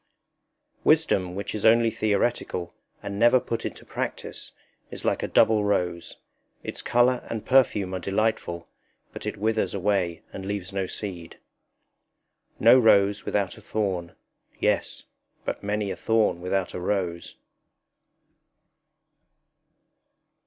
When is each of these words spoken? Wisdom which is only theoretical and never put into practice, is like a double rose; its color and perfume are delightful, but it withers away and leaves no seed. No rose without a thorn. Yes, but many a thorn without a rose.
Wisdom 0.83 1.35
which 1.35 1.53
is 1.53 1.63
only 1.63 1.91
theoretical 1.91 2.73
and 3.03 3.19
never 3.19 3.39
put 3.39 3.67
into 3.67 3.85
practice, 3.85 4.51
is 4.89 5.05
like 5.05 5.21
a 5.21 5.27
double 5.27 5.63
rose; 5.63 6.17
its 6.63 6.81
color 6.81 7.23
and 7.29 7.45
perfume 7.45 7.93
are 7.93 7.99
delightful, 7.99 8.67
but 9.13 9.27
it 9.27 9.37
withers 9.37 9.75
away 9.75 10.23
and 10.33 10.43
leaves 10.47 10.73
no 10.73 10.87
seed. 10.87 11.37
No 12.59 12.79
rose 12.79 13.25
without 13.27 13.59
a 13.59 13.61
thorn. 13.61 14.15
Yes, 14.59 15.03
but 15.45 15.61
many 15.63 15.91
a 15.91 15.95
thorn 15.95 16.41
without 16.41 16.73
a 16.73 16.79
rose. 16.79 17.35